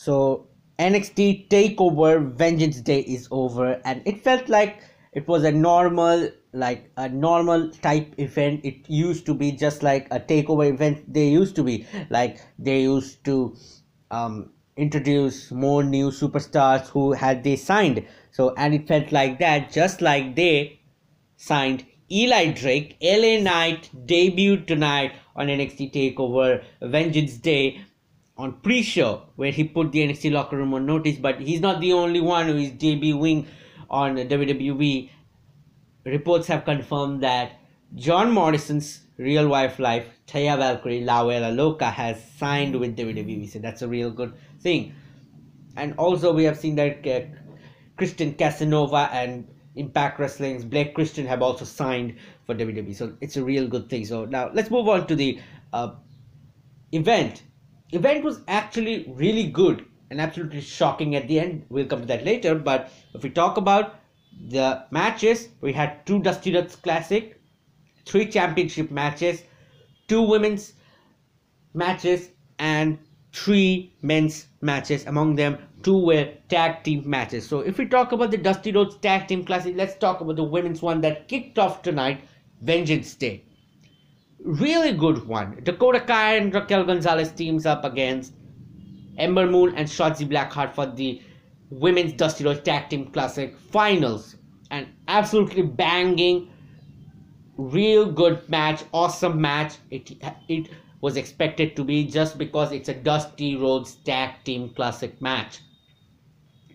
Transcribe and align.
So 0.00 0.46
NXT 0.78 1.48
Takeover 1.48 2.32
Vengeance 2.32 2.80
Day 2.80 3.00
is 3.00 3.28
over, 3.30 3.82
and 3.84 4.00
it 4.06 4.24
felt 4.24 4.48
like 4.48 4.82
it 5.12 5.28
was 5.28 5.44
a 5.44 5.52
normal, 5.52 6.30
like 6.54 6.90
a 6.96 7.06
normal 7.10 7.70
type 7.82 8.14
event. 8.16 8.64
It 8.64 8.88
used 8.88 9.26
to 9.26 9.34
be 9.34 9.52
just 9.52 9.82
like 9.82 10.06
a 10.10 10.18
takeover 10.18 10.70
event. 10.70 11.12
They 11.12 11.28
used 11.28 11.54
to 11.56 11.62
be 11.62 11.86
like 12.08 12.40
they 12.58 12.80
used 12.80 13.22
to 13.26 13.54
um, 14.10 14.48
introduce 14.78 15.50
more 15.50 15.84
new 15.84 16.10
superstars 16.10 16.86
who 16.86 17.12
had 17.12 17.44
they 17.44 17.56
signed. 17.56 18.02
So 18.30 18.54
and 18.56 18.72
it 18.72 18.88
felt 18.88 19.12
like 19.12 19.38
that, 19.40 19.70
just 19.70 20.00
like 20.00 20.34
they 20.34 20.80
signed 21.36 21.84
Eli 22.10 22.52
Drake. 22.52 22.96
LA 23.02 23.38
Knight 23.42 23.90
debuted 24.06 24.66
tonight 24.66 25.12
on 25.36 25.48
NXT 25.48 25.92
Takeover 25.92 26.64
Vengeance 26.80 27.36
Day 27.36 27.84
on 28.40 28.52
pre-show 28.60 29.22
where 29.36 29.52
he 29.52 29.64
put 29.64 29.92
the 29.92 30.00
NXT 30.00 30.32
locker 30.32 30.56
room 30.56 30.72
on 30.74 30.86
notice, 30.86 31.16
but 31.16 31.40
he's 31.40 31.60
not 31.60 31.80
the 31.80 31.92
only 31.92 32.20
one 32.20 32.46
who 32.46 32.56
is 32.56 32.70
JB 32.72 33.18
Wing 33.18 33.46
on 33.90 34.16
WWE. 34.16 35.10
Reports 36.04 36.46
have 36.46 36.64
confirmed 36.64 37.22
that 37.22 37.60
John 37.94 38.32
Morrison's 38.32 39.00
real 39.18 39.46
wife 39.48 39.78
life, 39.78 40.06
Taya 40.26 40.56
Valkyrie 40.56 41.02
LaVella 41.02 41.54
Loca, 41.54 41.90
has 41.90 42.16
signed 42.38 42.80
with 42.80 42.96
WWE. 42.96 43.50
So 43.50 43.58
that's 43.58 43.82
a 43.82 43.88
real 43.88 44.10
good 44.10 44.32
thing. 44.60 44.94
And 45.76 45.94
also 45.98 46.32
we 46.32 46.44
have 46.44 46.58
seen 46.58 46.76
that 46.76 47.06
uh, 47.06 47.20
Christian 47.98 48.32
Casanova 48.34 49.10
and 49.12 49.46
Impact 49.76 50.18
Wrestling's 50.18 50.64
Blake 50.64 50.94
Christian 50.94 51.26
have 51.26 51.42
also 51.42 51.66
signed 51.66 52.16
for 52.46 52.54
WWE. 52.54 52.94
So 52.94 53.16
it's 53.20 53.36
a 53.36 53.44
real 53.44 53.68
good 53.68 53.90
thing. 53.90 54.06
So 54.06 54.24
now 54.24 54.50
let's 54.54 54.70
move 54.70 54.88
on 54.88 55.06
to 55.08 55.14
the 55.14 55.38
uh, 55.74 55.92
event 56.92 57.42
event 57.92 58.24
was 58.24 58.40
actually 58.48 59.06
really 59.08 59.48
good 59.48 59.84
and 60.10 60.20
absolutely 60.20 60.60
shocking 60.60 61.14
at 61.14 61.28
the 61.28 61.38
end. 61.40 61.66
We'll 61.68 61.86
come 61.86 62.00
to 62.00 62.06
that 62.06 62.24
later. 62.24 62.54
But 62.54 62.92
if 63.14 63.22
we 63.22 63.30
talk 63.30 63.56
about 63.56 63.96
the 64.48 64.84
matches, 64.90 65.48
we 65.60 65.72
had 65.72 66.04
two 66.06 66.20
Dusty 66.20 66.54
Rhodes 66.54 66.76
Classic, 66.76 67.40
three 68.06 68.26
championship 68.26 68.90
matches, 68.90 69.42
two 70.08 70.22
women's 70.22 70.72
matches, 71.74 72.30
and 72.58 72.98
three 73.32 73.94
men's 74.02 74.46
matches. 74.60 75.06
Among 75.06 75.36
them, 75.36 75.58
two 75.82 75.98
were 75.98 76.32
tag 76.48 76.82
team 76.82 77.08
matches. 77.08 77.48
So 77.48 77.60
if 77.60 77.78
we 77.78 77.86
talk 77.86 78.12
about 78.12 78.30
the 78.30 78.38
Dusty 78.38 78.72
Rhodes 78.72 78.96
Tag 78.96 79.28
Team 79.28 79.44
Classic, 79.44 79.74
let's 79.76 79.96
talk 79.96 80.20
about 80.20 80.36
the 80.36 80.44
women's 80.44 80.82
one 80.82 81.00
that 81.02 81.28
kicked 81.28 81.58
off 81.58 81.82
tonight, 81.82 82.22
Vengeance 82.60 83.14
Day 83.14 83.44
really 84.44 84.92
good 84.92 85.26
one. 85.26 85.60
Dakota 85.62 86.00
Kai 86.00 86.36
and 86.36 86.54
Raquel 86.54 86.84
Gonzalez 86.84 87.32
teams 87.32 87.66
up 87.66 87.84
against 87.84 88.32
Ember 89.18 89.46
Moon 89.46 89.74
and 89.76 89.88
Shotzi 89.88 90.28
Blackheart 90.28 90.74
for 90.74 90.86
the 90.86 91.20
Women's 91.70 92.14
Dusty 92.14 92.44
Rhodes 92.44 92.62
Tag 92.62 92.88
Team 92.88 93.06
Classic 93.10 93.56
Finals. 93.70 94.36
An 94.70 94.88
absolutely 95.08 95.62
banging, 95.62 96.50
real 97.56 98.10
good 98.10 98.48
match, 98.48 98.82
awesome 98.92 99.40
match. 99.40 99.74
It 99.90 100.12
it 100.48 100.70
was 101.00 101.16
expected 101.16 101.76
to 101.76 101.84
be 101.84 102.04
just 102.04 102.38
because 102.38 102.72
it's 102.72 102.88
a 102.88 102.94
Dusty 102.94 103.56
Rhodes 103.56 103.96
Tag 103.96 104.42
Team 104.44 104.70
Classic 104.70 105.20
match. 105.20 105.60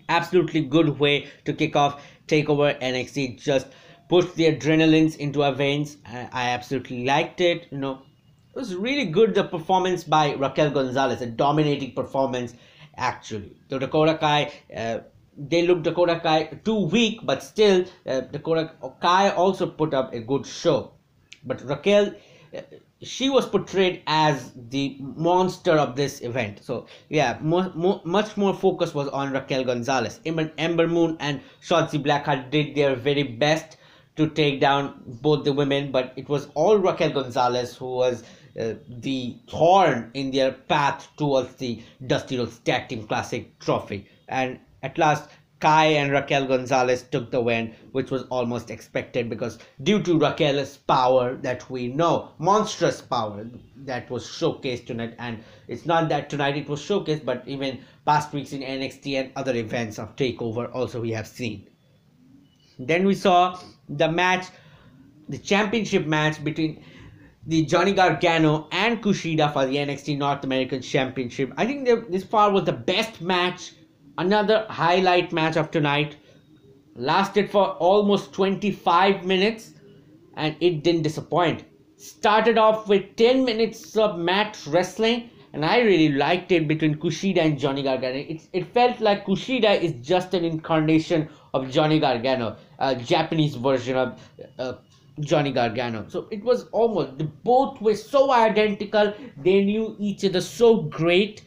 Absolutely 0.07 0.61
good 0.61 0.99
way 0.99 1.27
to 1.45 1.53
kick 1.53 1.75
off 1.75 2.05
Takeover 2.27 2.79
NXT. 2.79 3.41
Just 3.41 3.67
push 4.07 4.25
the 4.33 4.45
adrenalines 4.45 5.17
into 5.17 5.43
our 5.43 5.53
veins. 5.53 5.97
I, 6.05 6.49
absolutely 6.49 7.05
liked 7.05 7.41
it. 7.41 7.67
You 7.71 7.77
know, 7.77 8.01
it 8.53 8.59
was 8.59 8.75
really 8.75 9.05
good. 9.05 9.35
The 9.35 9.43
performance 9.43 10.03
by 10.03 10.35
Raquel 10.35 10.71
Gonzalez, 10.71 11.21
a 11.21 11.27
dominating 11.27 11.93
performance, 11.93 12.53
actually. 12.97 13.55
The 13.69 13.79
Dakota 13.79 14.17
Kai, 14.17 14.53
uh, 14.75 14.99
they 15.37 15.65
looked 15.67 15.83
Dakota 15.83 16.19
Kai 16.21 16.45
too 16.63 16.85
weak, 16.85 17.19
but 17.23 17.43
still 17.43 17.85
uh, 18.05 18.21
Dakota 18.21 18.71
Kai 19.01 19.31
also 19.31 19.67
put 19.67 19.93
up 19.93 20.13
a 20.13 20.19
good 20.19 20.45
show. 20.45 20.91
But 21.43 21.61
Raquel, 21.61 22.13
uh, 22.55 22.61
she 23.01 23.29
was 23.29 23.45
portrayed 23.45 24.01
as 24.07 24.51
the 24.69 24.97
monster 24.99 25.73
of 25.73 25.95
this 25.95 26.21
event. 26.21 26.63
So 26.63 26.87
yeah, 27.09 27.37
much 27.41 28.37
more 28.37 28.53
focus 28.53 28.93
was 28.93 29.09
on 29.09 29.33
Raquel 29.33 29.63
Gonzalez. 29.63 30.21
Ember 30.25 30.87
Moon 30.87 31.17
and 31.19 31.41
Shotzi 31.61 32.01
Blackheart 32.01 32.49
did 32.51 32.75
their 32.75 32.95
very 32.95 33.23
best 33.23 33.77
to 34.15 34.29
take 34.29 34.59
down 34.59 35.01
both 35.05 35.43
the 35.43 35.53
women, 35.53 35.91
but 35.91 36.13
it 36.15 36.29
was 36.29 36.47
all 36.53 36.77
Raquel 36.77 37.11
Gonzalez 37.11 37.75
who 37.75 37.95
was 37.95 38.23
uh, 38.59 38.75
the 38.87 39.37
thorn 39.49 40.11
in 40.13 40.31
their 40.31 40.51
path 40.51 41.09
towards 41.17 41.55
the 41.55 41.81
Dusty 42.07 42.37
Rhodes 42.37 42.59
Tag 42.59 42.87
Team 42.87 43.05
Classic 43.07 43.59
trophy. 43.59 44.07
And 44.27 44.59
at 44.81 44.97
last, 44.97 45.29
Kai 45.59 45.85
and 45.85 46.11
Raquel 46.11 46.45
Gonzalez 46.45 47.03
took 47.03 47.31
the 47.31 47.41
win, 47.41 47.73
which 47.91 48.11
was 48.11 48.23
almost 48.29 48.69
expected 48.69 49.29
because 49.29 49.57
due 49.81 50.01
to 50.03 50.19
Raquel's 50.19 50.77
power 50.77 51.35
that 51.37 51.69
we 51.69 51.87
know, 51.87 52.31
monstrous 52.37 53.01
power 53.01 53.49
that 53.77 54.09
was 54.09 54.25
showcased 54.25 54.85
tonight, 54.85 55.15
and 55.17 55.43
it's 55.67 55.85
not 55.85 56.09
that 56.09 56.29
tonight 56.29 56.55
it 56.55 56.69
was 56.69 56.81
showcased, 56.81 57.25
but 57.25 57.43
even 57.47 57.79
past 58.05 58.31
weeks 58.31 58.53
in 58.53 58.61
NXT 58.61 59.19
and 59.19 59.31
other 59.35 59.55
events 59.55 59.97
of 59.97 60.15
Takeover 60.15 60.69
also 60.73 61.01
we 61.01 61.11
have 61.11 61.27
seen. 61.27 61.67
Then 62.79 63.05
we 63.05 63.15
saw 63.15 63.59
the 63.87 64.11
match, 64.11 64.47
the 65.29 65.37
championship 65.37 66.05
match 66.05 66.43
between 66.43 66.83
the 67.47 67.63
Johnny 67.65 67.93
Gargano 67.93 68.67
and 68.71 69.01
Kushida 69.01 69.53
for 69.53 69.65
the 69.65 69.75
NXT 69.75 70.17
North 70.17 70.43
American 70.43 70.81
Championship. 70.81 71.53
I 71.57 71.65
think 71.65 71.85
this 72.09 72.23
far 72.23 72.51
was 72.51 72.63
the 72.63 72.73
best 72.73 73.21
match, 73.21 73.73
another 74.17 74.65
highlight 74.69 75.31
match 75.31 75.55
of 75.55 75.71
tonight. 75.71 76.17
Lasted 76.95 77.51
for 77.51 77.71
almost 77.73 78.33
25 78.33 79.25
minutes 79.25 79.71
and 80.35 80.55
it 80.59 80.83
didn't 80.83 81.03
disappoint. 81.03 81.63
Started 81.97 82.57
off 82.57 82.87
with 82.87 83.15
10 83.15 83.45
minutes 83.45 83.95
of 83.97 84.17
mat 84.17 84.57
wrestling 84.67 85.29
and 85.55 85.63
I 85.63 85.79
really 85.79 86.09
liked 86.09 86.51
it 86.51 86.67
between 86.67 86.95
Kushida 86.95 87.37
and 87.37 87.57
Johnny 87.57 87.81
Gargano. 87.81 88.17
It, 88.17 88.41
it 88.51 88.67
felt 88.73 88.99
like 88.99 89.25
Kushida 89.25 89.81
is 89.81 89.93
just 90.05 90.33
an 90.33 90.43
incarnation 90.43 91.29
of 91.53 91.71
Johnny 91.71 91.97
Gargano, 91.97 92.57
a 92.79 92.95
Japanese 92.95 93.55
version 93.55 93.97
of 93.97 94.19
uh, 94.59 94.73
Johnny 95.19 95.51
Gargano. 95.51 96.05
So 96.09 96.27
it 96.31 96.43
was 96.43 96.67
almost, 96.71 97.17
the 97.17 97.23
both 97.23 97.81
were 97.81 97.95
so 97.95 98.31
identical, 98.31 99.13
they 99.37 99.63
knew 99.63 99.95
each 99.99 100.25
other 100.25 100.41
so 100.41 100.81
great 100.83 101.43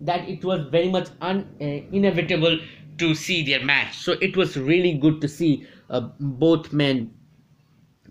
that 0.00 0.28
it 0.28 0.44
was 0.44 0.66
very 0.66 0.90
much 0.90 1.08
un, 1.20 1.48
uh, 1.60 1.64
inevitable 1.64 2.58
to 2.98 3.14
see 3.14 3.44
their 3.44 3.64
match. 3.64 3.96
So 3.96 4.12
it 4.20 4.36
was 4.36 4.56
really 4.56 4.94
good 4.94 5.20
to 5.20 5.28
see 5.28 5.66
uh, 5.90 6.00
both 6.18 6.72
men 6.72 7.12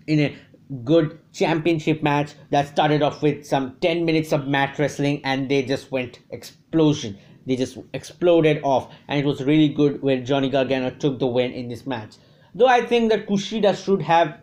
in 0.08 0.20
a 0.20 0.36
good 0.84 1.20
championship 1.34 2.02
match 2.02 2.34
that 2.50 2.68
started 2.68 3.02
off 3.02 3.22
with 3.22 3.46
some 3.46 3.78
10 3.82 4.06
minutes 4.06 4.32
of 4.32 4.48
mat 4.48 4.80
wrestling 4.80 5.22
and 5.24 5.50
they 5.50 5.62
just 5.62 5.92
went 5.92 6.20
explosion 6.32 7.18
they 7.46 7.56
just 7.56 7.78
exploded 7.94 8.60
off 8.64 8.94
and 9.08 9.20
it 9.20 9.26
was 9.26 9.44
really 9.44 9.70
good 9.70 10.02
when 10.02 10.26
johnny 10.26 10.50
gargano 10.50 10.90
took 10.90 11.20
the 11.20 11.28
win 11.28 11.52
in 11.52 11.68
this 11.68 11.86
match 11.86 12.16
though 12.56 12.68
i 12.68 12.82
think 12.86 13.10
that 13.12 13.28
kushida 13.28 13.76
should 13.84 14.02
have 14.02 14.38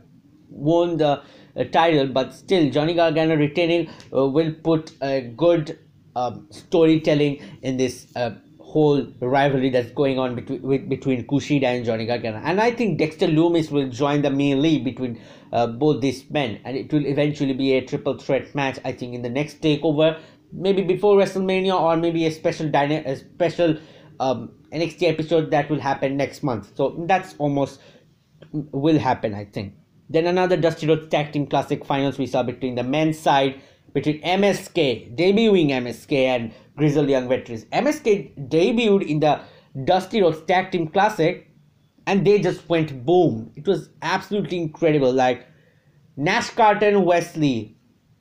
won 0.49 0.97
the 0.97 1.23
uh, 1.57 1.65
title 1.73 2.07
but 2.07 2.35
still 2.35 2.71
johnny 2.71 2.95
gargano 2.95 3.37
retaining 3.37 3.89
uh, 4.15 4.27
will 4.27 4.53
put 4.53 4.93
a 5.03 5.21
good 5.21 5.79
um, 6.17 6.47
storytelling 6.51 7.41
in 7.63 7.77
this 7.77 8.07
uh, 8.17 8.31
whole 8.71 9.05
rivalry 9.21 9.69
that's 9.71 9.91
going 9.91 10.19
on 10.19 10.35
between 10.35 10.63
with, 10.63 10.89
between 10.89 11.27
Kushida 11.27 11.65
and 11.65 11.85
Johnny 11.85 12.07
Gargano. 12.07 12.41
And 12.45 12.61
I 12.61 12.71
think 12.71 12.99
Dexter 12.99 13.27
Lumis 13.27 13.71
will 13.71 13.89
join 13.89 14.23
the 14.23 14.31
melee 14.31 14.79
between 14.79 15.21
uh, 15.53 15.67
both 15.67 16.01
these 16.01 16.29
men, 16.31 16.61
and 16.65 16.77
it 16.77 16.93
will 16.93 17.07
eventually 17.07 17.53
be 17.53 17.73
a 17.73 17.85
triple 17.85 18.17
threat 18.19 18.55
match. 18.55 18.79
I 18.85 18.93
think 18.93 19.15
in 19.15 19.23
the 19.23 19.29
next 19.29 19.61
takeover, 19.61 20.19
maybe 20.53 20.83
before 20.83 21.17
WrestleMania, 21.17 21.79
or 21.79 21.97
maybe 21.97 22.27
a 22.27 22.31
special 22.31 22.69
dyna- 22.69 23.03
a 23.07 23.17
special 23.17 23.77
um, 24.19 24.53
NXT 24.73 25.03
episode 25.09 25.51
that 25.51 25.71
will 25.71 25.81
happen 25.81 26.17
next 26.17 26.43
month. 26.43 26.73
So 26.77 27.05
that's 27.07 27.35
almost 27.39 27.81
will 28.53 28.99
happen, 28.99 29.35
I 29.35 29.45
think. 29.45 29.75
Then 30.09 30.27
another 30.27 30.57
Dusty 30.57 30.87
Rhodes 30.87 31.09
Tag 31.09 31.33
Team 31.33 31.47
Classic 31.47 31.85
Finals 31.85 32.19
we 32.19 32.27
saw 32.27 32.43
between 32.43 32.75
the 32.75 32.83
men's 32.83 33.19
side 33.19 33.61
between 33.93 34.21
MSK, 34.23 35.17
debuting 35.17 35.71
MSK 35.71 36.13
and 36.13 36.53
Grizzled 36.77 37.09
Young 37.09 37.29
Veterans. 37.29 37.65
MSK 37.67 38.49
debuted 38.49 39.07
in 39.07 39.21
the 39.21 39.41
Dusty 39.85 40.21
Rhodes 40.23 40.43
Tag 40.43 40.71
Team 40.71 40.89
Classic 40.89 41.49
and 42.07 42.27
they 42.27 42.41
just 42.41 42.69
went 42.69 43.05
boom. 43.05 43.53
It 43.57 43.67
was 43.67 43.91
absolutely 44.03 44.59
incredible. 44.59 45.13
Like 45.13 45.47
Nash 46.17 46.51
Carter 46.51 46.89
and 46.89 47.05
Wes 47.05 47.37
Lee, 47.37 47.77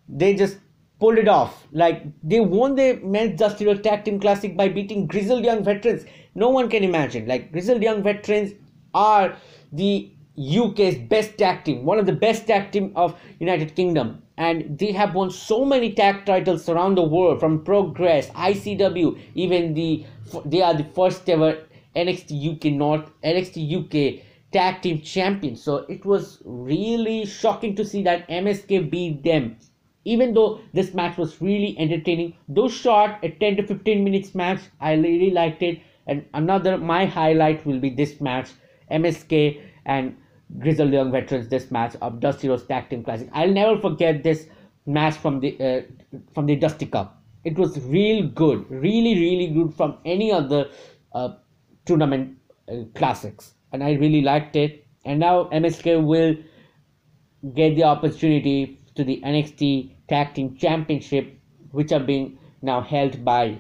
they 0.08 0.36
just 0.36 0.58
pulled 1.00 1.18
it 1.18 1.28
off. 1.28 1.68
Like 1.72 2.04
they 2.24 2.40
won 2.40 2.76
the 2.76 3.00
men's 3.04 3.40
Dusty 3.40 3.66
Rhodes 3.66 3.82
Tag 3.82 4.06
Team 4.06 4.20
Classic 4.20 4.56
by 4.56 4.70
beating 4.70 5.08
Grizzled 5.08 5.44
Young 5.44 5.64
Veterans. 5.64 6.06
No 6.36 6.50
one 6.50 6.70
can 6.70 6.84
imagine. 6.84 7.28
Like 7.28 7.52
Grizzled 7.52 7.82
Young 7.82 8.04
Veterans 8.04 8.54
are 8.94 9.36
the 9.72 10.12
UK's 10.40 10.98
best 10.98 11.38
tag 11.38 11.66
team, 11.66 11.84
one 11.84 12.00
of 12.00 12.06
the 12.06 12.14
best 12.14 12.48
tag 12.48 12.72
team 12.72 12.94
of 12.96 13.20
United 13.40 13.76
Kingdom, 13.76 14.24
and 14.38 14.80
they 14.80 14.94
have 14.94 15.14
won 15.14 15.30
so 15.30 15.66
many 15.66 15.94
tag 15.94 16.26
titles 16.26 16.70
around 16.70 16.96
the 16.96 17.04
world 17.04 17.42
from 17.42 17.62
Progress, 17.64 18.30
ICW, 18.30 19.20
even 19.36 19.74
the 19.74 20.06
they 20.46 20.62
are 20.62 20.74
the 20.74 20.86
first 20.96 21.30
ever 21.30 21.58
NXT 21.96 22.56
UK 22.56 22.72
North 22.72 23.12
NXT 23.22 23.58
UK 23.80 24.24
tag 24.54 24.82
team 24.82 25.02
champions. 25.02 25.62
So 25.62 25.78
it 25.90 26.06
was 26.06 26.42
really 26.46 27.26
shocking 27.26 27.76
to 27.76 27.84
see 27.84 28.02
that 28.04 28.28
MSK 28.30 28.90
beat 28.90 29.24
them. 29.24 29.58
Even 30.06 30.34
though 30.34 30.62
this 30.74 30.94
match 30.94 31.18
was 31.18 31.42
really 31.42 31.78
entertaining, 31.78 32.36
though 32.48 32.70
short, 32.70 33.12
a 33.22 33.30
10 33.30 33.58
to 33.58 33.68
15 33.68 34.04
minutes 34.04 34.34
match, 34.34 34.62
I 34.80 34.94
really 34.94 35.32
liked 35.32 35.62
it. 35.62 35.80
And 36.08 36.26
another 36.34 36.78
my 36.78 37.06
highlight 37.06 37.66
will 37.66 37.80
be 37.80 37.90
this 37.90 38.20
match, 38.20 38.50
MSK 38.92 39.62
and 39.86 40.16
Grizzled 40.58 40.92
Young 40.92 41.12
Veterans 41.12 41.48
this 41.50 41.70
match 41.70 41.96
of 42.02 42.20
Dusty 42.20 42.50
Rhodes 42.50 42.66
Tag 42.66 42.90
Team 42.90 43.04
Classic. 43.04 43.30
I'll 43.34 43.52
never 43.52 43.80
forget 43.80 44.24
this 44.24 44.48
match 44.88 45.16
from 45.16 45.40
the 45.40 45.52
uh, 45.60 46.18
from 46.34 46.48
the 46.48 46.56
Dusty 46.56 46.88
Cup. 46.88 47.22
It 47.44 47.58
was 47.58 47.80
real 47.82 48.28
good, 48.28 48.70
really 48.70 49.16
really 49.16 49.48
good 49.48 49.74
from 49.76 49.98
any 50.06 50.32
other 50.32 50.70
uh, 51.14 51.36
tournament 51.86 52.38
uh, 52.68 52.84
classics, 52.96 53.54
and 53.72 53.84
I 53.84 53.94
really 53.94 54.22
liked 54.22 54.56
it. 54.56 54.86
And 55.06 55.20
now 55.20 55.46
MSK 55.46 56.04
will 56.04 56.36
get 57.54 57.76
the 57.76 57.84
opportunity 57.84 58.79
to 59.00 59.06
the 59.06 59.22
NXT 59.26 59.92
Tag 60.10 60.34
Team 60.34 60.56
Championship, 60.58 61.40
which 61.72 61.94
are 61.94 62.02
being 62.02 62.38
now 62.62 62.82
held 62.82 63.24
by 63.24 63.58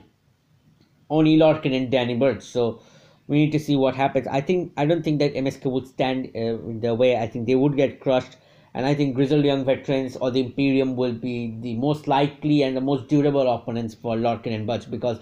Oni 1.09 1.37
Lorcan 1.37 1.73
and 1.75 1.89
Danny 1.89 2.15
Burch. 2.15 2.43
So 2.43 2.81
we 3.27 3.37
need 3.37 3.51
to 3.53 3.59
see 3.59 3.77
what 3.77 3.95
happens. 3.95 4.27
I 4.27 4.41
think 4.41 4.73
I 4.75 4.85
don't 4.85 5.01
think 5.01 5.19
that 5.19 5.33
MSK 5.33 5.71
would 5.71 5.87
stand 5.87 6.27
uh, 6.35 6.57
the 6.85 6.93
way. 6.93 7.15
I 7.17 7.27
think 7.27 7.47
they 7.47 7.55
would 7.55 7.77
get 7.77 8.01
crushed, 8.01 8.35
and 8.73 8.85
I 8.85 8.93
think 8.93 9.15
Grizzled 9.15 9.45
Young 9.45 9.63
Veterans 9.63 10.17
or 10.17 10.29
the 10.29 10.41
Imperium 10.41 10.97
will 10.97 11.13
be 11.13 11.55
the 11.61 11.75
most 11.75 12.07
likely 12.07 12.61
and 12.63 12.75
the 12.75 12.81
most 12.81 13.07
durable 13.07 13.49
opponents 13.53 13.95
for 13.95 14.17
Lorcan 14.17 14.53
and 14.53 14.67
Burch 14.67 14.91
because 14.91 15.19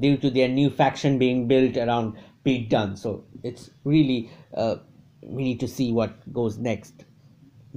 due 0.00 0.16
to 0.16 0.30
their 0.30 0.48
new 0.48 0.70
faction 0.70 1.18
being 1.18 1.46
built 1.46 1.76
around 1.76 2.16
Pete 2.42 2.68
Dunne. 2.68 2.96
So 2.96 3.24
it's 3.44 3.70
really 3.84 4.30
uh, 4.54 4.76
we 5.22 5.44
need 5.44 5.60
to 5.60 5.68
see 5.68 5.92
what 5.92 6.32
goes 6.32 6.58
next. 6.58 7.04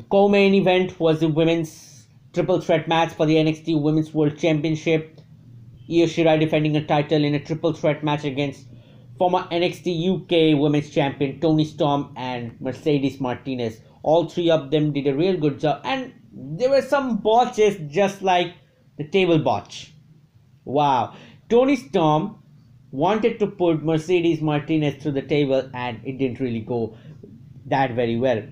Co-main 0.10 0.54
event 0.54 1.00
was 1.00 1.22
the 1.22 1.30
women's 1.30 2.08
triple 2.34 2.60
threat 2.60 2.88
match 2.88 3.14
for 3.14 3.26
the 3.26 3.36
NXT 3.36 3.82
Women's 3.82 4.14
World 4.14 4.38
Championship. 4.38 5.22
Io 5.90 6.06
Shirai 6.06 6.40
defending 6.40 6.76
a 6.76 6.86
title 6.86 7.24
in 7.24 7.34
a 7.34 7.40
triple 7.40 7.72
threat 7.72 8.04
match 8.04 8.26
against 8.26 8.68
former 9.18 9.44
NXT 9.52 10.56
UK 10.56 10.60
Women's 10.60 10.90
Champion 10.90 11.40
Toni 11.40 11.64
Storm 11.64 12.14
and 12.18 12.60
Mercedes 12.60 13.22
Martinez. 13.22 13.80
All 14.04 14.28
three 14.28 14.50
of 14.50 14.70
them 14.70 14.92
did 14.92 15.08
a 15.08 15.16
real 15.16 15.38
good 15.38 15.60
job, 15.60 15.82
and 15.86 16.14
there 16.34 16.70
were 16.70 16.82
some 16.82 17.18
botches 17.18 17.78
just 17.90 18.22
like 18.22 18.54
the 18.98 19.08
table 19.08 19.40
botch. 19.40 19.94
Wow, 20.66 21.16
Toni 21.50 21.78
Storm 21.78 22.44
wanted 22.92 23.40
to 23.40 23.48
put 23.48 23.82
Mercedes 23.84 24.42
Martinez 24.42 25.02
through 25.02 25.14
the 25.14 25.22
table, 25.22 25.70
and 25.74 26.02
it 26.04 26.18
didn't 26.18 26.42
really 26.42 26.60
go 26.60 26.98
that 27.68 27.92
very 27.92 28.18
well. 28.18 28.44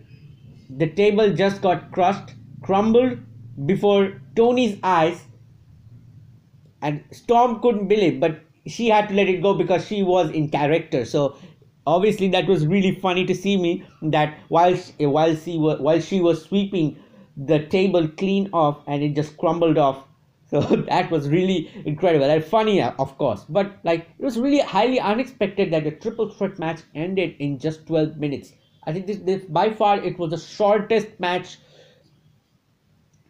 The 0.70 0.88
table 0.88 1.34
just 1.34 1.62
got 1.62 1.92
crushed, 1.92 2.34
crumbled 2.62 3.20
before 3.66 4.22
Tony's 4.36 4.80
eyes, 4.84 5.22
and 6.82 7.04
Storm 7.12 7.62
couldn't 7.62 7.88
believe, 7.88 8.20
but 8.20 8.42
she 8.68 8.90
had 8.90 9.10
to 9.10 9.16
let 9.16 9.28
it 9.28 9.42
go 9.42 9.54
because 9.54 9.86
she 9.88 10.04
was 10.04 10.30
in 10.32 10.50
character. 10.50 11.06
So 11.06 11.36
obviously 11.86 12.30
that 12.30 12.48
was 12.48 12.66
really 12.66 12.96
funny 12.96 13.26
to 13.26 13.36
see 13.36 13.58
me 13.58 13.84
that 14.02 14.38
while 14.48 14.76
she, 14.76 15.06
while 15.06 15.36
she 15.36 15.58
was 15.58 15.80
while 15.80 16.00
she 16.00 16.22
was 16.22 16.44
sweeping 16.44 16.98
the 17.36 17.60
table 17.68 18.08
clean 18.08 18.50
off 18.54 18.80
and 18.88 19.04
it 19.04 19.16
just 19.16 19.38
crumbled 19.38 19.78
off. 19.78 20.04
So 20.54 20.62
that 20.62 21.10
was 21.10 21.30
really 21.30 21.72
incredible 21.84 22.26
and 22.26 22.44
funny 22.46 22.80
uh, 22.80 22.92
of 23.00 23.18
course. 23.18 23.44
But 23.50 23.80
like 23.84 24.02
it 24.20 24.24
was 24.24 24.38
really 24.38 24.60
highly 24.60 25.00
unexpected 25.00 25.74
that 25.74 25.84
the 25.84 25.92
triple 25.92 26.30
threat 26.30 26.60
match 26.60 26.82
ended 26.94 27.36
in 27.40 27.58
just 27.58 27.88
12 27.88 28.18
minutes 28.18 28.54
i 28.86 28.94
think 28.94 29.08
this, 29.08 29.18
this 29.18 29.44
by 29.46 29.70
far 29.72 29.98
it 29.98 30.18
was 30.20 30.32
the 30.32 30.38
shortest 30.38 31.20
match 31.20 31.58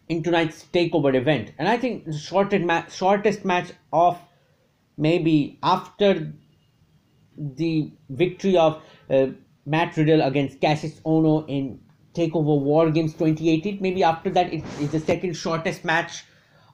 in 0.10 0.22
tonight's 0.22 0.66
takeover 0.74 1.16
event 1.16 1.52
and 1.58 1.68
i 1.68 1.78
think 1.78 2.06
the 2.06 2.18
shortest 2.18 2.66
match 2.66 2.94
shortest 2.94 3.46
match 3.46 3.72
of 3.92 4.20
maybe 4.98 5.58
after 5.64 6.34
the 7.38 7.92
victory 8.10 8.58
of 8.58 8.82
uh, 9.10 9.28
Matt 9.66 9.96
Riddle 9.98 10.22
against 10.22 10.60
Kassius 10.60 11.02
Ohno 11.02 11.46
in 11.48 11.80
Takeover 12.14 12.60
War 12.60 12.92
Games 12.92 13.14
2018, 13.14 13.80
maybe 13.82 14.04
after 14.04 14.30
that 14.32 14.54
it 14.54 14.64
is 14.80 14.92
the 14.92 15.00
second 15.00 15.36
shortest 15.36 15.84
match 15.84 16.24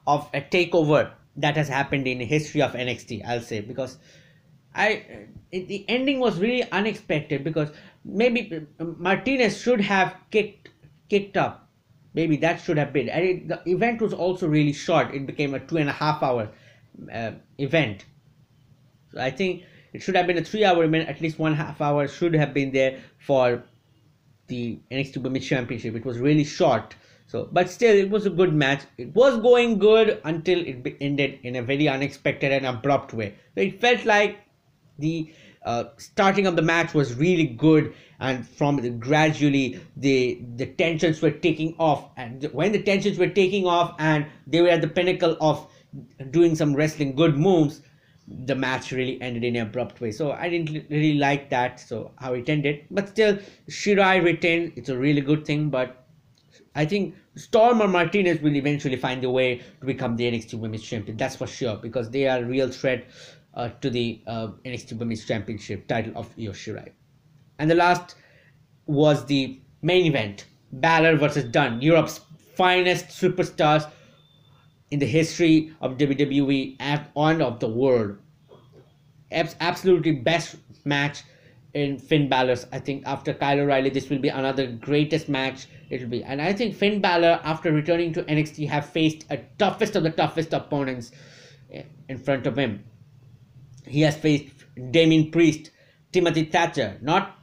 of 0.06 0.28
a 0.34 0.40
takeover 0.40 1.12
that 1.36 1.56
has 1.56 1.68
happened 1.68 2.06
in 2.06 2.18
the 2.18 2.24
history 2.24 2.60
of 2.60 2.72
NXT. 2.72 3.24
I'll 3.26 3.40
say 3.40 3.60
because 3.60 3.98
I 4.74 5.26
it, 5.50 5.68
the 5.68 5.84
ending 5.88 6.20
was 6.20 6.38
really 6.38 6.68
unexpected 6.70 7.44
because 7.44 7.70
maybe 8.04 8.66
uh, 8.78 8.84
Martinez 8.98 9.60
should 9.60 9.80
have 9.80 10.16
kicked 10.30 10.70
kicked 11.08 11.36
up. 11.36 11.68
Maybe 12.14 12.36
that 12.38 12.60
should 12.60 12.78
have 12.78 12.92
been. 12.92 13.08
And 13.08 13.24
it, 13.24 13.48
the 13.48 13.62
event 13.70 14.00
was 14.00 14.12
also 14.12 14.48
really 14.48 14.72
short. 14.72 15.14
It 15.14 15.26
became 15.26 15.54
a 15.54 15.60
two 15.60 15.76
and 15.76 15.88
a 15.88 15.92
half 15.92 16.22
hour 16.22 16.50
uh, 17.12 17.32
event 17.58 18.04
so 19.12 19.20
I 19.20 19.30
think 19.30 19.64
it 19.92 20.02
should 20.02 20.14
have 20.16 20.26
been 20.26 20.38
a 20.38 20.44
three 20.44 20.64
hour 20.64 20.84
event, 20.84 21.08
at 21.08 21.20
least 21.20 21.38
one 21.38 21.54
half 21.54 21.80
hour 21.80 22.06
should 22.06 22.34
have 22.34 22.54
been 22.54 22.72
there 22.72 23.00
for 23.18 23.64
the 24.46 24.78
NXT 24.90 25.22
Women's 25.22 25.46
Championship. 25.46 25.94
It 25.94 26.04
was 26.04 26.18
really 26.18 26.44
short. 26.44 26.94
So, 27.26 27.48
but 27.52 27.70
still, 27.70 27.94
it 27.96 28.10
was 28.10 28.26
a 28.26 28.30
good 28.30 28.52
match. 28.52 28.82
It 28.98 29.14
was 29.14 29.40
going 29.40 29.78
good 29.78 30.20
until 30.24 30.60
it 30.60 30.96
ended 31.00 31.38
in 31.42 31.56
a 31.56 31.62
very 31.62 31.88
unexpected 31.88 32.50
and 32.50 32.66
abrupt 32.66 33.14
way. 33.14 33.34
So 33.54 33.60
it 33.60 33.80
felt 33.80 34.04
like 34.04 34.38
the 34.98 35.32
uh, 35.64 35.84
starting 35.98 36.46
of 36.46 36.56
the 36.56 36.62
match 36.62 36.94
was 36.94 37.14
really 37.14 37.46
good, 37.46 37.94
and 38.18 38.48
from 38.48 38.76
the, 38.76 38.90
gradually 38.90 39.80
the 39.96 40.40
the 40.56 40.66
tensions 40.66 41.20
were 41.20 41.30
taking 41.30 41.74
off. 41.78 42.10
And 42.16 42.44
when 42.52 42.72
the 42.72 42.82
tensions 42.82 43.18
were 43.18 43.28
taking 43.28 43.66
off, 43.66 43.94
and 43.98 44.26
they 44.46 44.62
were 44.62 44.68
at 44.68 44.80
the 44.80 44.88
pinnacle 44.88 45.36
of 45.40 45.70
doing 46.30 46.54
some 46.54 46.74
wrestling 46.74 47.14
good 47.14 47.36
moves, 47.36 47.82
the 48.26 48.54
match 48.54 48.92
really 48.92 49.20
ended 49.20 49.44
in 49.44 49.56
an 49.56 49.66
abrupt 49.66 50.00
way. 50.00 50.12
So 50.12 50.32
I 50.32 50.48
didn't 50.48 50.86
really 50.88 51.14
like 51.14 51.50
that. 51.50 51.80
So 51.80 52.12
how 52.16 52.32
it 52.34 52.48
ended, 52.48 52.86
but 52.90 53.08
still 53.08 53.38
Shirai 53.68 54.22
retained. 54.24 54.72
It's 54.76 54.88
a 54.88 54.96
really 54.96 55.20
good 55.20 55.44
thing. 55.44 55.68
But 55.68 56.06
I 56.74 56.84
think 56.86 57.16
Storm 57.34 57.82
or 57.82 57.88
Martinez 57.88 58.40
will 58.40 58.56
eventually 58.56 58.96
find 58.96 59.22
a 59.24 59.30
way 59.30 59.58
to 59.80 59.86
become 59.86 60.16
the 60.16 60.30
NXT 60.30 60.54
Women's 60.54 60.82
Champion. 60.84 61.16
That's 61.16 61.36
for 61.36 61.46
sure 61.46 61.76
because 61.76 62.10
they 62.10 62.28
are 62.28 62.38
a 62.38 62.44
real 62.44 62.70
threat 62.70 63.06
to 63.56 63.90
the 63.90 64.22
uh, 64.26 64.48
NXT 64.64 64.98
Women's 64.98 65.24
Championship 65.24 65.86
title 65.88 66.12
of 66.16 66.26
Io 66.38 66.52
Shirai. 66.52 66.92
And 67.58 67.70
the 67.70 67.74
last 67.74 68.14
was 68.86 69.24
the 69.26 69.60
main 69.82 70.06
event: 70.06 70.46
Balor 70.72 71.16
versus 71.16 71.44
Dunne, 71.44 71.80
Europe's 71.80 72.20
finest 72.54 73.06
superstars 73.08 73.90
in 74.90 74.98
the 74.98 75.06
history 75.06 75.72
of 75.80 75.96
WWE 75.96 76.76
and 76.80 77.42
of 77.42 77.60
the 77.60 77.68
world. 77.68 78.18
Absolutely 79.32 80.12
best 80.12 80.56
match 80.84 81.22
in 81.74 81.98
Finn 81.98 82.28
Balor's. 82.28 82.66
I 82.72 82.78
think 82.80 83.04
after 83.06 83.32
Kyle 83.32 83.60
O'Reilly, 83.60 83.90
this 83.90 84.10
will 84.10 84.18
be 84.18 84.28
another 84.28 84.66
greatest 84.66 85.28
match 85.28 85.66
it 85.88 86.00
will 86.00 86.08
be. 86.08 86.24
And 86.24 86.42
I 86.42 86.52
think 86.52 86.74
Finn 86.74 87.00
Balor, 87.00 87.40
after 87.44 87.72
returning 87.72 88.12
to 88.14 88.24
NXT, 88.24 88.68
have 88.68 88.86
faced 88.86 89.24
a 89.30 89.38
toughest 89.58 89.96
of 89.96 90.02
the 90.02 90.10
toughest 90.10 90.52
opponents 90.52 91.12
in 92.08 92.18
front 92.18 92.46
of 92.46 92.56
him. 92.56 92.84
He 93.86 94.02
has 94.02 94.16
faced 94.16 94.52
Damien 94.90 95.30
Priest, 95.30 95.70
Timothy 96.12 96.44
Thatcher, 96.44 96.98
not 97.00 97.36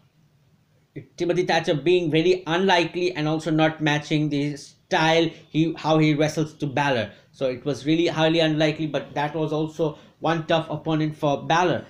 Timothy 1.15 1.45
Thatcher 1.45 1.75
being 1.75 2.09
very 2.09 2.43
unlikely 2.47 3.13
and 3.13 3.27
also 3.27 3.51
not 3.51 3.81
matching 3.81 4.29
the 4.29 4.57
style 4.57 5.29
he 5.49 5.73
how 5.77 5.97
he 5.97 6.13
wrestles 6.13 6.53
to 6.55 6.65
Balor. 6.65 7.11
So 7.31 7.47
it 7.49 7.65
was 7.65 7.85
really 7.85 8.07
highly 8.07 8.39
unlikely, 8.39 8.87
but 8.87 9.13
that 9.13 9.35
was 9.35 9.53
also 9.53 9.97
one 10.19 10.47
tough 10.47 10.67
opponent 10.69 11.15
for 11.15 11.43
Balor. 11.43 11.85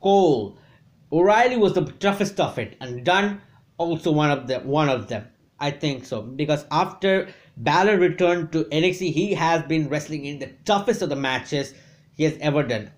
Cole, 0.00 0.58
O'Reilly 1.12 1.56
was 1.56 1.74
the 1.74 1.84
toughest 1.84 2.40
of 2.40 2.58
it, 2.58 2.76
and 2.80 3.04
Dunne 3.04 3.42
also 3.76 4.12
one 4.12 4.30
of 4.30 4.46
them. 4.46 4.66
One 4.66 4.88
of 4.88 5.08
them, 5.08 5.26
I 5.58 5.70
think 5.70 6.04
so, 6.06 6.22
because 6.22 6.64
after 6.70 7.28
Balor 7.56 7.98
returned 7.98 8.52
to 8.52 8.64
NXT, 8.64 9.12
he 9.12 9.34
has 9.34 9.62
been 9.64 9.88
wrestling 9.88 10.24
in 10.24 10.38
the 10.38 10.52
toughest 10.64 11.02
of 11.02 11.10
the 11.10 11.16
matches 11.16 11.74
he 12.14 12.24
has 12.24 12.38
ever 12.40 12.62
done. 12.62 12.90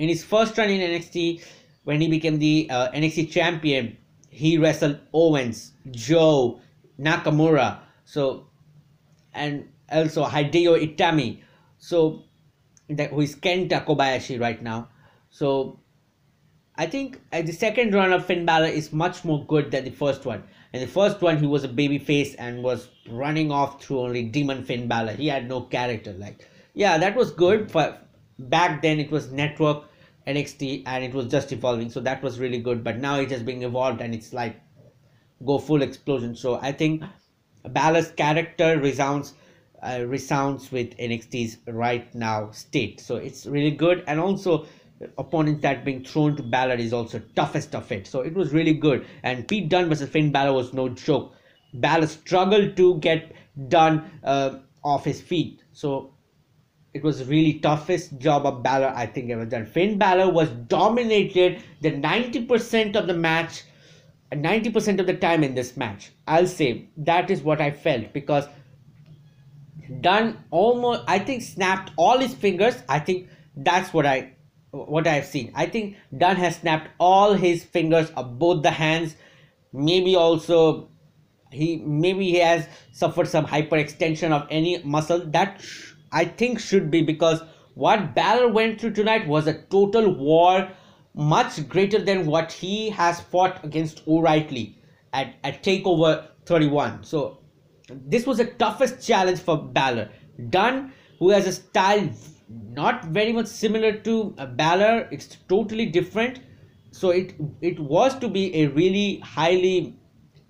In 0.00 0.08
his 0.08 0.24
first 0.24 0.56
run 0.56 0.70
in 0.70 0.80
NXT, 0.80 1.44
when 1.84 2.00
he 2.00 2.08
became 2.08 2.38
the 2.38 2.68
uh, 2.70 2.90
NXT 2.92 3.30
champion, 3.30 3.98
he 4.30 4.56
wrestled 4.56 4.98
Owens, 5.12 5.72
Joe, 5.90 6.58
Nakamura. 6.98 7.80
So, 8.06 8.46
and 9.34 9.68
also 9.92 10.24
Hideo 10.24 10.80
Itami, 10.80 11.42
so 11.76 12.24
that 12.88 13.10
who 13.10 13.20
is 13.20 13.36
Kenta 13.36 13.84
Kobayashi 13.84 14.40
right 14.40 14.62
now. 14.62 14.88
So 15.28 15.78
I 16.76 16.86
think 16.86 17.20
uh, 17.30 17.42
the 17.42 17.52
second 17.52 17.92
run 17.92 18.10
of 18.14 18.24
Finn 18.24 18.46
Balor 18.46 18.68
is 18.68 18.94
much 18.94 19.22
more 19.22 19.44
good 19.44 19.70
than 19.70 19.84
the 19.84 19.90
first 19.90 20.24
one. 20.24 20.42
In 20.72 20.80
the 20.80 20.86
first 20.86 21.20
one, 21.20 21.36
he 21.36 21.46
was 21.46 21.62
a 21.62 21.68
baby 21.68 21.98
face 21.98 22.34
and 22.36 22.62
was 22.62 22.88
running 23.10 23.52
off 23.52 23.84
through 23.84 24.00
only 24.00 24.22
Demon 24.22 24.64
Finn 24.64 24.88
Balor. 24.88 25.12
He 25.12 25.26
had 25.26 25.46
no 25.46 25.60
character. 25.60 26.14
Like, 26.14 26.48
yeah, 26.72 26.96
that 26.96 27.14
was 27.14 27.32
good. 27.32 27.70
But 27.70 28.08
back 28.38 28.80
then, 28.80 28.98
it 28.98 29.10
was 29.10 29.30
Network 29.30 29.89
NXT 30.26 30.82
and 30.86 31.04
it 31.04 31.14
was 31.14 31.26
just 31.26 31.52
evolving. 31.52 31.90
So 31.90 32.00
that 32.00 32.22
was 32.22 32.38
really 32.38 32.60
good. 32.60 32.84
But 32.84 32.98
now 32.98 33.18
it 33.18 33.30
has 33.30 33.42
been 33.42 33.62
evolved 33.62 34.00
and 34.00 34.14
it's 34.14 34.32
like 34.32 34.60
go 35.44 35.58
full 35.58 35.82
explosion. 35.82 36.34
So 36.34 36.58
I 36.60 36.72
think 36.72 37.02
Balor's 37.64 38.10
character 38.12 38.78
resounds 38.78 39.34
uh, 39.82 40.04
resounds 40.06 40.70
with 40.70 40.96
NXT's 40.98 41.56
right 41.66 42.14
now 42.14 42.50
state. 42.50 43.00
So 43.00 43.16
it's 43.16 43.46
really 43.46 43.70
good. 43.70 44.04
And 44.06 44.20
also 44.20 44.66
opponents 45.16 45.62
that 45.62 45.84
being 45.84 46.04
thrown 46.04 46.36
to 46.36 46.42
Balor 46.42 46.74
is 46.74 46.92
also 46.92 47.20
toughest 47.34 47.74
of 47.74 47.90
it. 47.90 48.06
So 48.06 48.20
it 48.20 48.34
was 48.34 48.52
really 48.52 48.74
good. 48.74 49.06
And 49.22 49.48
Pete 49.48 49.68
Dunne 49.68 49.88
versus 49.88 50.10
Finn 50.10 50.30
Balor 50.30 50.52
was 50.52 50.74
no 50.74 50.90
joke. 50.90 51.34
Balor 51.72 52.08
struggled 52.08 52.76
to 52.76 52.98
get 52.98 53.32
Dunne 53.68 54.10
uh, 54.22 54.58
off 54.84 55.04
his 55.04 55.20
feet. 55.20 55.62
So 55.72 56.12
it 56.92 57.02
was 57.04 57.24
really 57.26 57.54
toughest 57.54 58.18
job 58.18 58.46
of 58.46 58.62
Balor 58.62 58.92
I 58.94 59.06
think 59.06 59.30
ever 59.30 59.44
done. 59.44 59.66
Finn 59.66 59.98
Balor 59.98 60.30
was 60.30 60.48
dominated 60.48 61.62
the 61.80 61.92
90% 61.92 62.96
of 62.96 63.06
the 63.06 63.14
match, 63.14 63.62
90% 64.32 64.98
of 64.98 65.06
the 65.06 65.14
time 65.14 65.44
in 65.44 65.54
this 65.54 65.76
match. 65.76 66.10
I'll 66.26 66.46
say 66.46 66.88
that 66.96 67.30
is 67.30 67.42
what 67.42 67.60
I 67.60 67.70
felt 67.70 68.12
because 68.12 68.46
Dunne 70.00 70.44
almost 70.50 71.02
I 71.06 71.18
think 71.18 71.42
snapped 71.42 71.92
all 71.96 72.18
his 72.18 72.34
fingers. 72.34 72.76
I 72.88 72.98
think 73.00 73.28
that's 73.56 73.92
what 73.92 74.06
I 74.06 74.32
what 74.70 75.06
I 75.06 75.14
have 75.14 75.26
seen. 75.26 75.52
I 75.54 75.66
think 75.66 75.96
Dunne 76.16 76.36
has 76.36 76.56
snapped 76.56 76.90
all 76.98 77.34
his 77.34 77.64
fingers 77.64 78.10
of 78.10 78.38
both 78.38 78.62
the 78.62 78.70
hands. 78.70 79.16
Maybe 79.72 80.14
also 80.14 80.90
he 81.50 81.78
maybe 81.78 82.30
he 82.30 82.38
has 82.38 82.66
suffered 82.92 83.26
some 83.26 83.46
hyperextension 83.46 84.30
of 84.30 84.46
any 84.50 84.82
muscle. 84.84 85.20
That 85.26 85.60
I 86.12 86.24
think 86.24 86.58
should 86.60 86.90
be 86.90 87.02
because 87.02 87.42
what 87.74 88.14
Balor 88.14 88.48
went 88.52 88.80
through 88.80 88.92
tonight 88.92 89.26
was 89.26 89.46
a 89.46 89.62
total 89.64 90.12
war, 90.14 90.68
much 91.14 91.68
greater 91.68 91.98
than 91.98 92.26
what 92.26 92.52
he 92.52 92.90
has 92.90 93.20
fought 93.20 93.64
against 93.64 94.02
O'Reilly 94.06 94.78
at, 95.12 95.34
at 95.44 95.62
Takeover 95.62 96.28
31. 96.46 97.04
So 97.04 97.38
this 97.88 98.26
was 98.26 98.38
the 98.38 98.46
toughest 98.46 99.06
challenge 99.06 99.40
for 99.40 99.56
Balor. 99.56 100.10
Dunne, 100.50 100.92
who 101.18 101.30
has 101.30 101.46
a 101.46 101.52
style 101.52 102.08
not 102.50 103.04
very 103.06 103.32
much 103.32 103.46
similar 103.46 103.92
to 103.92 104.34
uh, 104.38 104.46
Balor. 104.46 105.08
It's 105.10 105.36
totally 105.48 105.86
different. 105.86 106.40
So 106.90 107.10
it 107.10 107.34
it 107.60 107.78
was 107.78 108.18
to 108.18 108.28
be 108.28 108.54
a 108.56 108.66
really 108.66 109.20
highly 109.20 109.96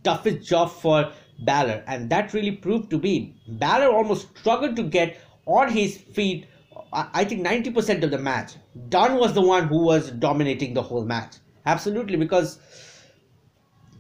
toughest 0.03 0.49
job 0.49 0.71
for 0.71 1.13
Balor, 1.45 1.85
and 1.87 2.09
that 2.11 2.33
really 2.33 2.53
proved 2.53 2.91
to 2.91 2.99
be. 2.99 3.35
Balor 3.49 3.93
almost 3.93 4.39
struggled 4.39 4.77
to 4.77 4.83
get 4.83 5.19
on 5.59 5.71
his 5.71 5.97
feet. 5.97 6.47
I 6.93 7.25
think 7.25 7.47
90% 7.47 8.03
of 8.03 8.11
the 8.11 8.19
match. 8.19 8.55
Dunne 8.89 9.17
was 9.17 9.33
the 9.35 9.41
one 9.41 9.69
who 9.69 9.85
was 9.85 10.11
dominating 10.11 10.75
the 10.75 10.83
whole 10.83 11.05
match. 11.05 11.37
Absolutely, 11.67 12.17
because 12.17 12.59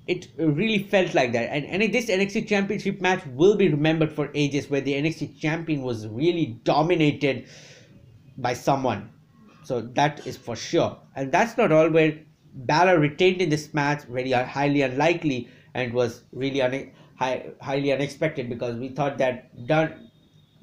it 0.06 0.28
really 0.36 0.82
felt 0.82 1.14
like 1.14 1.32
that. 1.32 1.52
And, 1.52 1.64
and 1.66 1.94
this 1.94 2.06
NXT 2.06 2.48
Championship 2.48 3.00
match 3.00 3.24
will 3.26 3.56
be 3.56 3.68
remembered 3.68 4.12
for 4.12 4.30
ages, 4.34 4.68
where 4.68 4.80
the 4.80 4.94
NXT 4.94 5.38
Champion 5.38 5.82
was 5.82 6.08
really 6.08 6.58
dominated 6.64 7.46
by 8.36 8.54
someone. 8.54 9.10
So 9.62 9.80
that 9.80 10.26
is 10.26 10.36
for 10.36 10.56
sure. 10.56 10.98
And 11.14 11.30
that's 11.30 11.56
not 11.56 11.70
all 11.70 11.88
where 11.90 12.18
Balor 12.54 12.98
retained 12.98 13.40
in 13.40 13.50
this 13.50 13.72
match, 13.72 14.02
very 14.04 14.32
highly 14.32 14.82
unlikely, 14.82 15.48
and 15.74 15.92
was 15.92 16.24
really 16.32 16.60
un- 16.60 16.90
high, 17.16 17.50
highly 17.60 17.92
unexpected 17.92 18.48
because 18.48 18.76
we 18.76 18.88
thought 18.88 19.18
that 19.18 19.66
Dunne, 19.66 20.09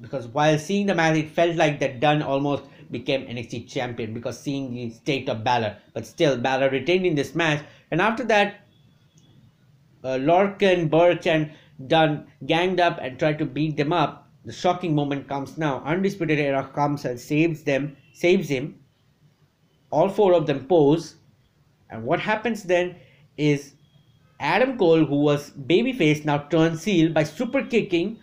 because 0.00 0.26
while 0.28 0.58
seeing 0.58 0.86
the 0.86 0.94
match, 0.94 1.16
it 1.16 1.30
felt 1.30 1.56
like 1.56 1.80
that 1.80 2.00
Dunne 2.00 2.22
almost 2.22 2.64
became 2.90 3.26
NXT 3.26 3.68
champion 3.68 4.14
because 4.14 4.38
seeing 4.38 4.72
the 4.74 4.90
state 4.90 5.28
of 5.28 5.44
Balor. 5.44 5.76
But 5.92 6.06
still, 6.06 6.36
Balor 6.36 6.70
retained 6.70 7.06
in 7.06 7.14
this 7.14 7.34
match. 7.34 7.62
And 7.90 8.00
after 8.00 8.24
that, 8.24 8.66
uh, 10.04 10.18
Lorcan, 10.18 10.88
Burch, 10.88 11.26
and 11.26 11.50
Dunne 11.86 12.26
ganged 12.46 12.80
up 12.80 12.98
and 13.00 13.18
tried 13.18 13.38
to 13.38 13.44
beat 13.44 13.76
them 13.76 13.92
up 13.92 14.28
the 14.48 14.54
shocking 14.54 14.94
moment 14.94 15.28
comes 15.28 15.58
now. 15.58 15.82
Undisputed 15.84 16.38
Era 16.38 16.70
comes 16.74 17.04
and 17.04 17.20
saves 17.20 17.64
them, 17.64 17.98
saves 18.14 18.48
him. 18.48 18.78
All 19.90 20.08
four 20.08 20.32
of 20.32 20.46
them 20.46 20.66
pose. 20.66 21.16
And 21.90 22.04
what 22.04 22.18
happens 22.18 22.62
then 22.62 22.96
is 23.36 23.74
Adam 24.40 24.78
Cole, 24.78 25.04
who 25.04 25.16
was 25.16 25.50
babyface, 25.50 26.24
now 26.24 26.38
turns 26.38 26.84
heel 26.84 27.12
by 27.12 27.24
super 27.24 27.62
kicking 27.62 28.20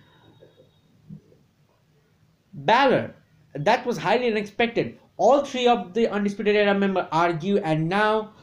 Balor. 2.55 3.13
That 3.53 3.85
was 3.85 3.97
highly 3.97 4.31
unexpected. 4.31 4.97
All 5.17 5.45
three 5.45 5.67
of 5.67 5.93
the 5.93 6.07
Undisputed 6.07 6.55
Era 6.55 6.73
members 6.73 7.05
argue, 7.11 7.57
and 7.57 7.87
now 7.87 8.33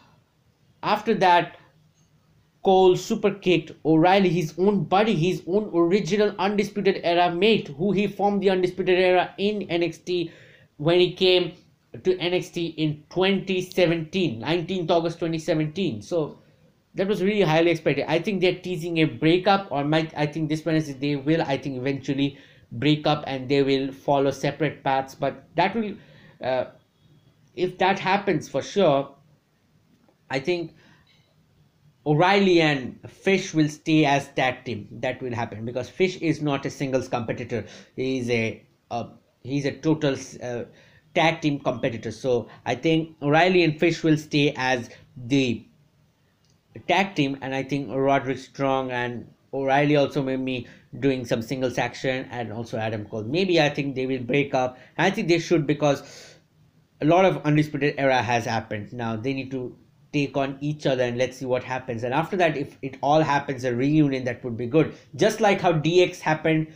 after 0.82 1.14
that, 1.14 1.56
Cole 2.62 2.96
super 2.96 3.32
kicked 3.32 3.72
O'Reilly, 3.84 4.28
his 4.28 4.54
own 4.56 4.84
buddy, 4.84 5.14
his 5.14 5.42
own 5.48 5.70
original 5.74 6.34
Undisputed 6.38 7.00
Era 7.02 7.34
mate, 7.34 7.68
who 7.68 7.92
he 7.92 8.06
formed 8.06 8.40
the 8.42 8.50
Undisputed 8.50 8.98
Era 8.98 9.34
in 9.36 9.66
NXT 9.66 10.30
when 10.76 11.00
he 11.00 11.12
came 11.12 11.52
to 11.92 12.16
NXT 12.16 12.74
in 12.76 13.02
2017, 13.10 14.42
19th 14.42 14.90
August 14.90 15.18
2017. 15.18 16.02
So 16.02 16.38
that 16.94 17.08
was 17.08 17.22
really 17.22 17.42
highly 17.42 17.72
expected. 17.72 18.04
I 18.08 18.20
think 18.20 18.40
they're 18.40 18.54
teasing 18.54 18.98
a 18.98 19.04
breakup, 19.04 19.72
or 19.72 19.84
might 19.84 20.12
I 20.16 20.26
think 20.26 20.48
this 20.48 20.64
Wednesday 20.64 20.92
they 20.92 21.16
will, 21.16 21.42
I 21.42 21.58
think, 21.58 21.76
eventually 21.76 22.38
break 22.72 23.06
up 23.06 23.22
and 23.26 23.48
they 23.48 23.62
will 23.62 23.92
follow 23.92 24.30
separate 24.30 24.82
paths. 24.82 25.14
But 25.14 25.44
that 25.56 25.74
will, 25.74 25.94
uh, 26.42 26.64
if 27.54 27.78
that 27.78 27.98
happens 27.98 28.48
for 28.48 28.62
sure, 28.62 29.14
I 30.30 30.40
think 30.40 30.72
O'Reilly 32.04 32.60
and 32.60 32.98
Fish 33.08 33.54
will 33.54 33.68
stay 33.68 34.04
as 34.04 34.28
tag 34.30 34.64
team. 34.64 34.88
That 34.90 35.22
will 35.22 35.34
happen 35.34 35.64
because 35.64 35.88
Fish 35.88 36.16
is 36.16 36.42
not 36.42 36.66
a 36.66 36.70
singles 36.70 37.08
competitor. 37.08 37.66
He 37.94 38.18
is 38.18 38.30
a 38.30 38.64
uh, 38.90 39.08
he's 39.42 39.66
a 39.66 39.72
total 39.72 40.16
uh, 40.42 40.64
tag 41.14 41.40
team 41.42 41.60
competitor. 41.60 42.10
So 42.10 42.48
I 42.66 42.74
think 42.74 43.16
O'Reilly 43.22 43.62
and 43.62 43.78
Fish 43.78 44.02
will 44.02 44.16
stay 44.16 44.52
as 44.56 44.90
the 45.16 45.64
tag 46.88 47.14
team, 47.14 47.38
and 47.42 47.54
I 47.54 47.62
think 47.62 47.90
Roderick 47.90 48.38
Strong 48.38 48.90
and 48.90 49.28
O'Reilly 49.52 49.96
also 49.96 50.22
may 50.22 50.36
be 50.36 50.66
doing 50.98 51.24
some 51.24 51.42
singles 51.42 51.78
action, 51.78 52.28
and 52.30 52.52
also 52.52 52.78
Adam 52.78 53.04
Cole. 53.06 53.24
Maybe 53.24 53.60
I 53.60 53.70
think 53.70 53.94
they 53.94 54.06
will 54.06 54.22
break 54.22 54.54
up. 54.54 54.78
I 54.98 55.10
think 55.10 55.28
they 55.28 55.38
should 55.38 55.66
because 55.66 56.02
a 57.00 57.04
lot 57.04 57.24
of 57.24 57.38
undisputed 57.44 57.94
era 57.98 58.22
has 58.22 58.44
happened. 58.44 58.92
Now 58.92 59.16
they 59.16 59.32
need 59.32 59.50
to 59.50 59.76
take 60.12 60.36
on 60.36 60.58
each 60.60 60.86
other 60.86 61.02
and 61.02 61.16
let's 61.16 61.38
see 61.38 61.46
what 61.46 61.64
happens. 61.64 62.04
And 62.04 62.12
after 62.12 62.36
that, 62.36 62.56
if 62.56 62.76
it 62.82 62.98
all 63.02 63.22
happens, 63.22 63.64
a 63.64 63.74
reunion 63.74 64.24
that 64.24 64.44
would 64.44 64.56
be 64.56 64.66
good. 64.66 64.94
Just 65.16 65.40
like 65.40 65.60
how 65.60 65.72
DX 65.72 66.20
happened, 66.20 66.68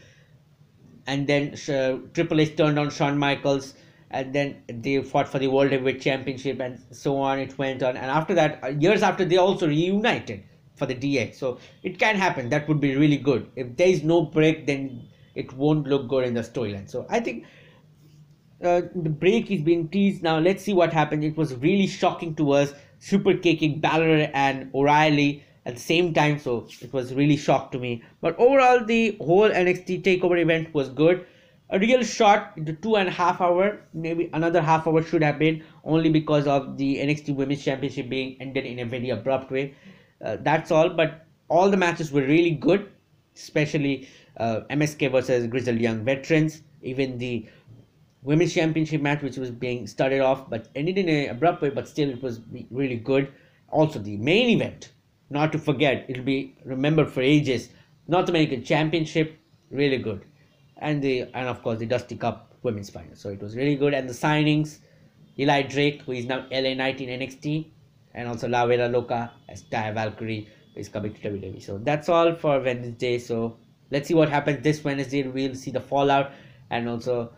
and 1.06 1.26
then 1.26 1.54
uh, 1.68 1.98
Triple 2.14 2.40
H 2.40 2.56
turned 2.56 2.78
on 2.78 2.90
Shawn 2.90 3.18
Michaels, 3.18 3.74
and 4.10 4.34
then 4.34 4.62
they 4.68 5.02
fought 5.02 5.28
for 5.28 5.38
the 5.38 5.48
World 5.48 5.70
Heavyweight 5.70 6.00
Championship, 6.00 6.60
and 6.60 6.80
so 6.90 7.18
on. 7.18 7.38
It 7.38 7.56
went 7.58 7.82
on, 7.82 7.96
and 7.96 8.06
after 8.06 8.34
that, 8.34 8.64
uh, 8.64 8.68
years 8.68 9.02
after, 9.02 9.24
they 9.24 9.36
also 9.36 9.68
reunited 9.68 10.42
for 10.76 10.86
the 10.86 10.94
DX. 10.94 11.34
So 11.34 11.58
it 11.82 11.98
can 11.98 12.16
happen. 12.16 12.48
That 12.50 12.68
would 12.68 12.80
be 12.80 12.94
really 12.94 13.16
good. 13.16 13.50
If 13.56 13.76
there 13.76 13.88
is 13.88 14.02
no 14.02 14.22
break, 14.22 14.66
then 14.66 15.08
it 15.34 15.52
won't 15.52 15.86
look 15.86 16.08
good 16.08 16.24
in 16.24 16.34
the 16.34 16.42
storyline. 16.42 16.88
So 16.88 17.06
I 17.08 17.20
think. 17.20 17.44
Uh, 18.64 18.80
the 18.94 19.10
break 19.10 19.50
is 19.50 19.60
being 19.60 19.86
teased 19.86 20.22
now. 20.22 20.38
Let's 20.38 20.62
see 20.62 20.72
what 20.72 20.90
happens. 20.90 21.22
It 21.22 21.36
was 21.36 21.54
really 21.56 21.86
shocking 21.86 22.34
to 22.36 22.52
us 22.52 22.72
super 22.98 23.34
kicking 23.34 23.80
Balor 23.80 24.30
and 24.32 24.70
O'Reilly 24.74 25.44
at 25.64 25.74
the 25.74 25.80
same 25.80 26.14
time. 26.14 26.38
So 26.38 26.66
it 26.80 26.92
was 26.92 27.14
really 27.14 27.36
shocked 27.36 27.72
to 27.72 27.78
me. 27.78 28.02
But 28.20 28.38
overall, 28.38 28.84
the 28.84 29.16
whole 29.20 29.50
NXT 29.50 30.02
Takeover 30.02 30.40
event 30.40 30.72
was 30.72 30.88
good. 30.88 31.26
A 31.68 31.78
real 31.80 32.04
short 32.04 32.42
into 32.56 32.72
two 32.74 32.96
and 32.96 33.08
a 33.08 33.10
half 33.10 33.40
hour, 33.40 33.80
maybe 33.92 34.30
another 34.32 34.62
half 34.62 34.86
hour 34.86 35.02
should 35.02 35.22
have 35.22 35.38
been 35.38 35.64
only 35.84 36.10
because 36.10 36.46
of 36.46 36.76
the 36.78 36.98
NXT 36.98 37.34
Women's 37.34 37.64
Championship 37.64 38.08
being 38.08 38.36
ended 38.40 38.64
in 38.64 38.78
a 38.78 38.84
very 38.84 39.10
abrupt 39.10 39.50
way. 39.50 39.74
Uh, 40.24 40.36
that's 40.40 40.70
all. 40.70 40.90
But 40.90 41.26
all 41.48 41.70
the 41.70 41.76
matches 41.76 42.12
were 42.12 42.22
really 42.22 42.50
good, 42.50 42.90
especially 43.34 44.08
uh, 44.36 44.60
MSK 44.70 45.10
versus 45.10 45.46
Grizzled 45.46 45.78
Young 45.78 46.04
Veterans. 46.04 46.62
Even 46.82 47.18
the 47.18 47.46
women's 48.26 48.52
championship 48.52 49.00
match 49.00 49.22
which 49.22 49.36
was 49.36 49.50
being 49.50 49.86
started 49.86 50.20
off 50.20 50.50
but 50.50 50.68
ended 50.74 50.98
in 50.98 51.08
an 51.08 51.30
abrupt 51.30 51.62
way 51.62 51.70
but 51.70 51.86
still 51.88 52.10
it 52.10 52.20
was 52.20 52.40
really 52.72 52.96
good 52.96 53.32
also 53.68 54.00
the 54.00 54.16
main 54.16 54.48
event 54.50 54.90
not 55.30 55.52
to 55.52 55.58
forget 55.58 56.04
it'll 56.08 56.24
be 56.24 56.56
remembered 56.64 57.08
for 57.08 57.20
ages 57.20 57.68
north 58.08 58.28
american 58.28 58.64
championship 58.64 59.38
really 59.70 59.98
good 59.98 60.24
and 60.78 61.02
the 61.02 61.22
and 61.34 61.48
of 61.48 61.62
course 61.62 61.78
the 61.78 61.86
dusty 61.86 62.16
cup 62.16 62.52
women's 62.64 62.90
final 62.90 63.14
so 63.14 63.28
it 63.28 63.40
was 63.40 63.54
really 63.56 63.76
good 63.76 63.94
and 63.94 64.08
the 64.08 64.18
signings 64.24 64.78
eli 65.38 65.62
drake 65.62 66.02
who 66.02 66.10
is 66.10 66.26
now 66.26 66.44
la 66.50 66.74
knight 66.74 67.00
in 67.00 67.20
nxt 67.20 67.66
and 68.16 68.26
also 68.26 68.48
La 68.48 68.66
Vera 68.66 68.88
Loca 68.88 69.30
as 69.48 69.62
Taya 69.64 69.94
Valkyrie 69.94 70.48
is 70.74 70.88
coming 70.88 71.14
to 71.14 71.20
WWE. 71.20 71.62
So 71.62 71.78
that's 71.78 72.08
all 72.08 72.34
for 72.34 72.58
Wednesday. 72.60 73.18
So 73.18 73.58
let's 73.90 74.08
see 74.08 74.14
what 74.14 74.28
happens 74.28 74.62
this 74.62 74.82
Wednesday. 74.82 75.22
We'll 75.22 75.54
see 75.54 75.70
the 75.70 75.80
fallout 75.80 76.32
and 76.70 76.88
also. 76.88 77.32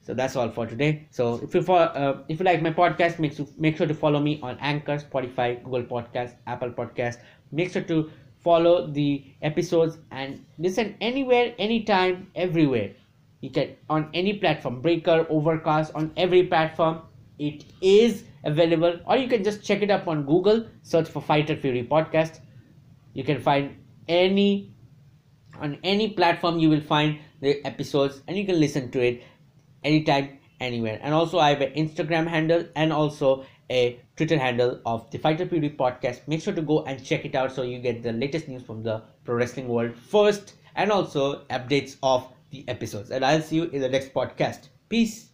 So 0.00 0.14
that's 0.14 0.34
all 0.34 0.50
for 0.50 0.66
today. 0.66 1.06
So 1.10 1.38
if 1.44 1.54
you 1.54 1.62
for, 1.62 1.78
uh, 1.78 2.22
if 2.28 2.40
you 2.40 2.44
like 2.44 2.60
my 2.60 2.72
podcast, 2.72 3.20
make 3.20 3.38
make 3.56 3.76
sure 3.76 3.86
to 3.86 3.94
follow 3.94 4.18
me 4.18 4.40
on 4.42 4.58
Anchor, 4.58 4.96
Spotify, 4.98 5.62
Google 5.62 5.84
Podcast, 5.84 6.34
Apple 6.48 6.70
Podcast. 6.70 7.18
Make 7.52 7.70
sure 7.70 7.82
to 7.82 8.10
follow 8.42 8.88
the 8.88 9.24
episodes 9.42 9.98
and 10.10 10.44
listen 10.58 10.96
anywhere, 11.00 11.54
anytime, 11.58 12.26
everywhere. 12.34 12.90
You 13.42 13.50
can 13.50 13.76
on 13.88 14.08
any 14.12 14.38
platform, 14.38 14.80
Breaker, 14.80 15.26
Overcast, 15.30 15.94
on 15.94 16.10
every 16.16 16.44
platform. 16.46 17.02
It 17.38 17.64
is 17.80 18.24
available, 18.44 19.00
or 19.06 19.16
you 19.16 19.28
can 19.28 19.42
just 19.42 19.64
check 19.64 19.82
it 19.82 19.90
up 19.90 20.06
on 20.06 20.24
Google. 20.24 20.66
Search 20.82 21.08
for 21.08 21.20
Fighter 21.20 21.56
Fury 21.56 21.86
podcast. 21.90 22.40
You 23.14 23.24
can 23.24 23.40
find 23.40 23.76
any 24.08 24.74
on 25.60 25.78
any 25.82 26.10
platform. 26.10 26.58
You 26.58 26.70
will 26.70 26.80
find 26.80 27.18
the 27.40 27.64
episodes, 27.64 28.22
and 28.28 28.36
you 28.36 28.44
can 28.44 28.60
listen 28.60 28.90
to 28.92 29.00
it 29.00 29.22
anytime, 29.82 30.38
anywhere. 30.60 31.00
And 31.02 31.14
also, 31.14 31.38
I 31.38 31.50
have 31.50 31.60
an 31.60 31.72
Instagram 31.74 32.26
handle 32.26 32.64
and 32.76 32.92
also 32.92 33.44
a 33.70 34.00
Twitter 34.16 34.38
handle 34.38 34.80
of 34.84 35.10
the 35.10 35.18
Fighter 35.18 35.46
Fury 35.46 35.70
podcast. 35.70 36.28
Make 36.28 36.42
sure 36.42 36.54
to 36.54 36.62
go 36.62 36.84
and 36.84 37.02
check 37.04 37.24
it 37.24 37.34
out 37.34 37.52
so 37.52 37.62
you 37.62 37.78
get 37.78 38.02
the 38.02 38.12
latest 38.12 38.46
news 38.46 38.62
from 38.62 38.82
the 38.82 39.02
pro 39.24 39.34
wrestling 39.34 39.68
world 39.68 39.96
first, 39.96 40.54
and 40.76 40.92
also 40.92 41.44
updates 41.46 41.96
of 42.02 42.28
the 42.50 42.64
episodes. 42.68 43.10
And 43.10 43.24
I'll 43.24 43.42
see 43.42 43.56
you 43.56 43.64
in 43.64 43.80
the 43.80 43.88
next 43.88 44.14
podcast. 44.14 44.68
Peace. 44.88 45.31